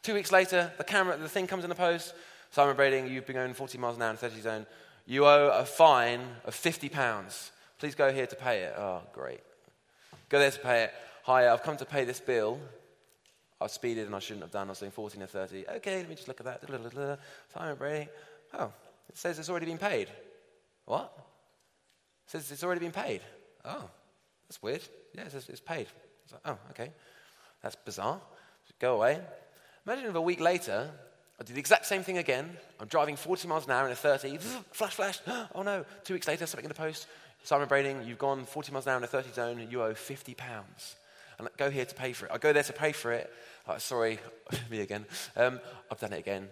[0.04, 2.14] Two weeks later, the camera, the thing comes in the post.
[2.52, 4.68] Simon Brading, you've been going 40 miles an hour in a 30 zone.
[5.08, 7.52] You owe a fine of 50 pounds.
[7.80, 8.76] Please go here to pay it.
[8.78, 9.40] Oh, great.
[10.30, 10.94] Go there to pay it.
[11.24, 12.60] Hi, I've come to pay this bill.
[13.60, 14.68] I speeded and I shouldn't have done.
[14.68, 15.66] I was doing 14 or 30.
[15.78, 17.20] Okay, let me just look at that.
[17.54, 18.10] Simon Brady.
[18.54, 18.72] Oh,
[19.10, 20.10] it says it's already been paid.
[20.86, 21.12] What?
[22.26, 23.22] It says it's already been paid.
[23.66, 23.90] Oh,
[24.48, 24.82] that's weird.
[25.14, 25.88] Yeah, it says it's paid.
[26.24, 26.92] It's like, oh, okay.
[27.64, 28.22] That's bizarre.
[28.80, 29.20] Go away.
[29.86, 30.92] Imagine if a week later,
[31.40, 32.56] I do the exact same thing again.
[32.80, 34.38] I'm driving 40 miles an hour in a 30.
[34.72, 35.20] Flash, flash.
[35.56, 35.84] Oh no.
[36.04, 37.08] Two weeks later, something in the post.
[37.44, 39.68] Simon Brading, you've gone 40 miles an hour in a 30 zone.
[39.70, 40.96] You owe 50 pounds
[41.38, 42.32] and go here to pay for it.
[42.34, 43.32] I go there to pay for it.
[43.68, 44.20] Like, sorry,
[44.72, 45.06] me again.
[45.36, 45.60] Um,
[45.92, 46.48] I've done it again.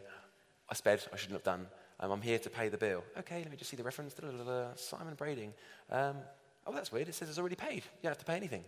[0.70, 1.04] I sped.
[1.14, 1.68] I shouldn't have done.
[2.00, 3.04] Um, I'm here to pay the bill.
[3.20, 4.16] Okay, let me just see the reference.
[4.76, 5.54] Simon Brading.
[5.90, 6.18] Um,
[6.68, 7.08] oh, that's weird.
[7.08, 7.84] It says it's already paid.
[7.84, 8.64] You don't have to pay anything.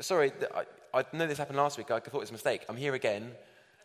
[0.00, 0.64] Sorry, I,
[0.98, 1.90] I know this happened last week.
[1.90, 2.64] I thought it was a mistake.
[2.68, 3.32] I'm here again.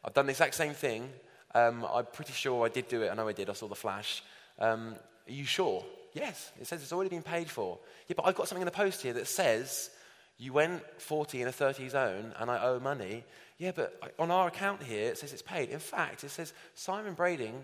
[0.03, 1.09] I've done the exact same thing.
[1.55, 3.09] Um, I'm pretty sure I did do it.
[3.11, 3.49] I know I did.
[3.49, 4.23] I saw the flash.
[4.59, 4.95] Um,
[5.27, 5.83] are you sure?
[6.13, 6.51] Yes.
[6.59, 7.79] It says it's already been paid for.
[8.07, 9.89] Yeah, but I've got something in the post here that says
[10.37, 13.23] you went 40 in a 30 zone and I owe money.
[13.57, 15.69] Yeah, but on our account here, it says it's paid.
[15.69, 17.63] In fact, it says Simon Brading,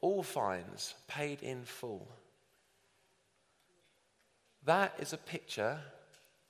[0.00, 2.08] all fines paid in full.
[4.64, 5.78] That is a picture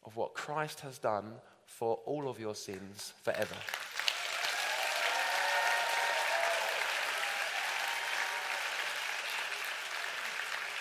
[0.04, 1.32] of what Christ has done
[1.66, 3.54] for all of your sins forever.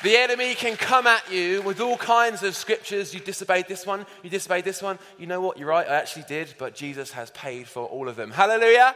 [0.08, 3.14] The enemy can come at you with all kinds of scriptures.
[3.14, 4.98] You disobeyed this one, you disobeyed this one.
[5.20, 5.58] You know what?
[5.58, 8.32] You're right, I actually did, but Jesus has paid for all of them.
[8.32, 8.96] Hallelujah.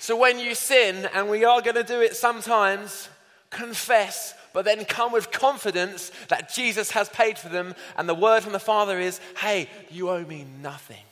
[0.00, 3.08] So when you sin, and we are going to do it sometimes,
[3.50, 7.76] confess, but then come with confidence that Jesus has paid for them.
[7.96, 11.04] And the word from the Father is, hey, you owe me nothing.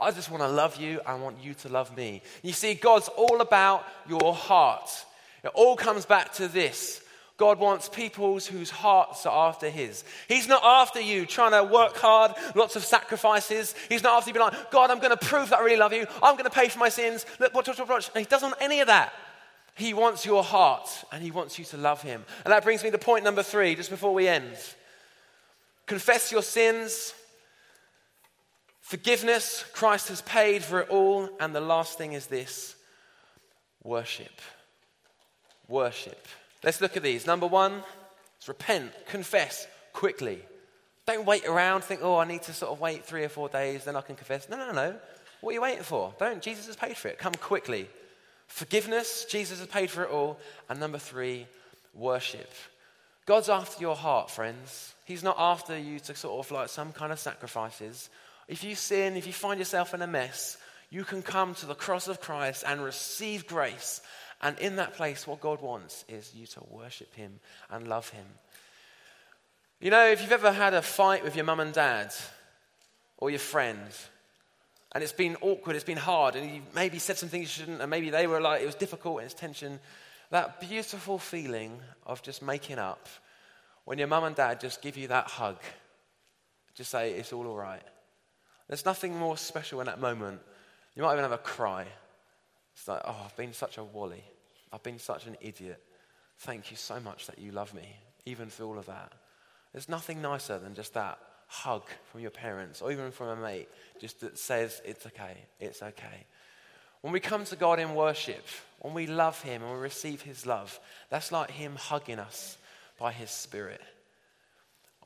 [0.00, 1.00] I just want to love you.
[1.04, 2.22] I want you to love me.
[2.44, 4.88] You see, God's all about your heart.
[5.46, 7.00] It all comes back to this
[7.36, 10.04] God wants peoples whose hearts are after His.
[10.26, 13.74] He's not after you trying to work hard, lots of sacrifices.
[13.88, 15.92] He's not after you being like, God, I'm going to prove that I really love
[15.92, 16.06] you.
[16.22, 17.26] I'm going to pay for my sins.
[17.38, 18.10] Look, watch, watch, watch.
[18.16, 19.12] he doesn't want any of that.
[19.76, 22.24] He wants your heart and He wants you to love Him.
[22.44, 24.56] And that brings me to point number three, just before we end.
[25.86, 27.14] Confess your sins.
[28.80, 31.28] Forgiveness, Christ has paid for it all.
[31.38, 32.74] And the last thing is this
[33.84, 34.40] worship.
[35.68, 36.26] Worship.
[36.62, 37.26] Let's look at these.
[37.26, 37.82] Number one
[38.40, 40.40] is repent, confess quickly.
[41.06, 43.84] Don't wait around, think, oh, I need to sort of wait three or four days,
[43.84, 44.48] then I can confess.
[44.48, 44.96] No, no, no.
[45.40, 46.12] What are you waiting for?
[46.18, 46.42] Don't.
[46.42, 47.18] Jesus has paid for it.
[47.18, 47.88] Come quickly.
[48.48, 50.38] Forgiveness, Jesus has paid for it all.
[50.68, 51.46] And number three,
[51.94, 52.50] worship.
[53.26, 54.94] God's after your heart, friends.
[55.04, 58.08] He's not after you to sort of like some kind of sacrifices.
[58.48, 60.56] If you sin, if you find yourself in a mess,
[60.90, 64.00] you can come to the cross of Christ and receive grace
[64.42, 68.26] and in that place, what God wants is you to worship Him and love Him.
[69.80, 72.12] You know, if you've ever had a fight with your mum and dad
[73.18, 74.08] or your friends,
[74.92, 77.82] and it's been awkward, it's been hard, and you maybe said some things you shouldn't,
[77.82, 79.78] and maybe they were like, it was difficult and it's tension,
[80.30, 83.08] that beautiful feeling of just making up
[83.84, 85.58] when your mum and dad just give you that hug,
[86.74, 87.82] just say, it's all all right.
[88.68, 90.40] There's nothing more special in that moment.
[90.94, 91.86] You might even have a cry.
[92.76, 94.22] It's like, oh, I've been such a wally.
[94.72, 95.82] I've been such an idiot.
[96.38, 99.12] Thank you so much that you love me, even through all of that.
[99.72, 103.68] There's nothing nicer than just that hug from your parents or even from a mate,
[104.00, 106.26] just that says, it's okay, it's okay.
[107.00, 108.44] When we come to God in worship,
[108.80, 112.58] when we love Him and we receive His love, that's like Him hugging us
[112.98, 113.80] by His Spirit.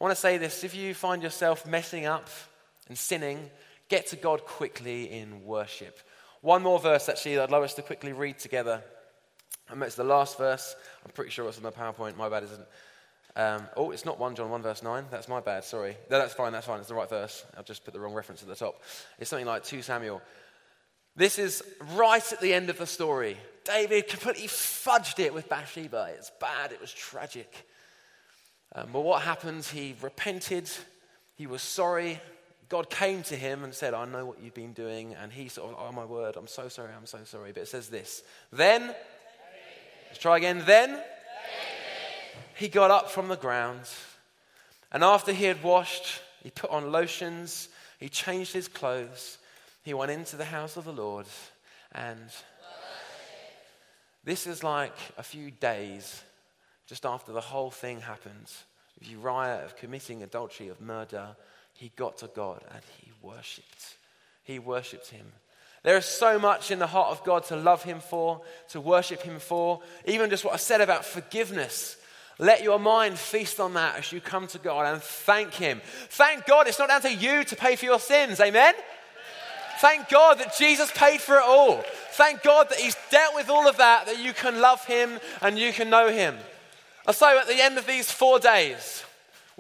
[0.01, 2.29] I want to say this if you find yourself messing up
[2.89, 3.51] and sinning,
[3.89, 5.99] get to God quickly in worship.
[6.41, 8.83] One more verse, actually, that I'd love us to quickly read together.
[9.69, 10.75] And it's the last verse.
[11.05, 12.17] I'm pretty sure it's on the PowerPoint.
[12.17, 12.67] My bad, isn't
[13.37, 15.05] um, oh, it's not 1 John 1 verse 9.
[15.11, 15.97] That's my bad, sorry.
[16.11, 16.81] No, that's fine, that's fine.
[16.81, 17.45] It's the right verse.
[17.57, 18.83] I've just put the wrong reference at the top.
[19.19, 20.21] It's something like 2 Samuel.
[21.17, 21.63] This is
[21.95, 23.37] right at the end of the story.
[23.65, 26.11] David completely fudged it with Bathsheba.
[26.17, 27.69] It's bad, it was tragic.
[28.75, 29.65] Um, but what happened?
[29.65, 30.69] He repented,
[31.35, 32.21] he was sorry,
[32.71, 35.15] God came to him and said, I know what you've been doing.
[35.21, 37.51] And he sort of, oh my word, I'm so sorry, I'm so sorry.
[37.53, 38.23] But it says this.
[38.53, 38.95] Then,
[40.07, 40.63] let's try again.
[40.65, 41.03] Then,
[42.55, 43.81] he got up from the ground.
[44.93, 49.39] And after he had washed, he put on lotions, he changed his clothes,
[49.83, 51.27] he went into the house of the Lord.
[51.93, 52.31] And
[54.23, 56.23] this is like a few days
[56.87, 58.53] just after the whole thing happened.
[59.01, 61.35] Uriah of committing adultery, of murder,
[61.81, 63.97] he got to God and he worshipped.
[64.45, 65.25] He worshipped him.
[65.83, 69.23] There is so much in the heart of God to love him for, to worship
[69.23, 69.81] him for.
[70.05, 71.97] Even just what I said about forgiveness.
[72.39, 75.81] Let your mind feast on that as you come to God and thank him.
[76.11, 78.41] Thank God it's not down to you to pay for your sins.
[78.41, 78.75] Amen?
[79.79, 81.83] Thank God that Jesus paid for it all.
[82.11, 85.59] Thank God that He's dealt with all of that, that you can love Him and
[85.59, 86.37] you can know Him.
[87.07, 89.03] And so at the end of these four days,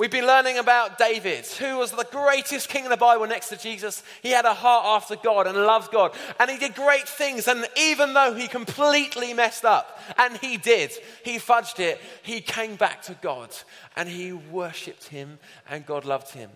[0.00, 3.56] We've been learning about David, who was the greatest king in the Bible next to
[3.58, 4.02] Jesus.
[4.22, 7.46] He had a heart after God and loved God, and he did great things.
[7.46, 10.90] And even though he completely messed up, and he did,
[11.22, 13.54] he fudged it, he came back to God
[13.94, 16.48] and he worshipped him, and God loved him.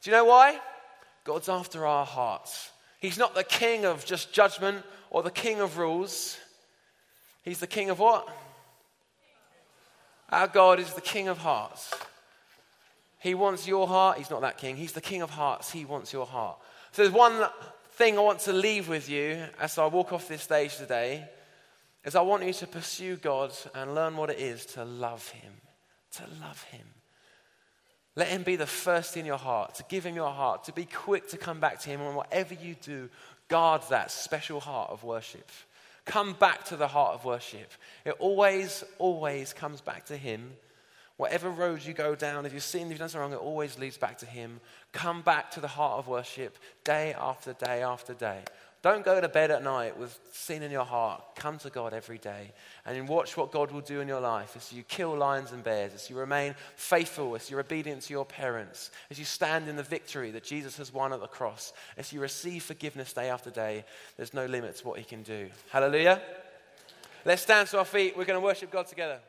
[0.00, 0.58] Do you know why?
[1.24, 2.70] God's after our hearts.
[2.98, 6.38] He's not the king of just judgment or the king of rules.
[7.42, 8.26] He's the king of what?
[10.30, 11.92] Our God is the king of hearts.
[13.20, 14.18] He wants your heart.
[14.18, 14.76] He's not that king.
[14.76, 15.70] He's the king of hearts.
[15.70, 16.58] He wants your heart.
[16.92, 17.46] So there's one
[17.92, 21.28] thing I want to leave with you as I walk off this stage today
[22.02, 25.52] is I want you to pursue God and learn what it is to love him.
[26.12, 26.86] To love him.
[28.16, 30.86] Let him be the first in your heart, to give him your heart, to be
[30.86, 32.00] quick to come back to him.
[32.00, 33.10] And whatever you do,
[33.48, 35.48] guard that special heart of worship.
[36.06, 37.70] Come back to the heart of worship.
[38.04, 40.52] It always, always comes back to him
[41.20, 43.78] Whatever road you go down, if you've sinned, if you've done something wrong, it always
[43.78, 44.58] leads back to Him.
[44.92, 48.40] Come back to the heart of worship day after day after day.
[48.80, 51.22] Don't go to bed at night with sin in your heart.
[51.36, 52.52] Come to God every day
[52.86, 55.92] and watch what God will do in your life as you kill lions and bears,
[55.92, 59.82] as you remain faithful, as you're obedient to your parents, as you stand in the
[59.82, 63.84] victory that Jesus has won at the cross, as you receive forgiveness day after day.
[64.16, 65.50] There's no limit to what He can do.
[65.68, 66.22] Hallelujah.
[67.26, 68.16] Let's stand to our feet.
[68.16, 69.20] We're going to worship God together.